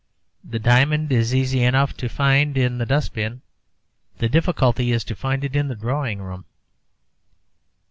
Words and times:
The 0.43 0.57
diamond 0.57 1.11
is 1.11 1.31
easy 1.35 1.61
enough 1.61 1.93
to 1.97 2.09
find 2.09 2.57
in 2.57 2.79
the 2.79 2.87
dust 2.87 3.13
bin. 3.13 3.43
The 4.17 4.29
difficulty 4.29 4.91
is 4.91 5.03
to 5.03 5.15
find 5.15 5.43
it 5.43 5.55
in 5.55 5.67
the 5.67 5.75
drawing 5.75 6.19
room.' 6.23 6.45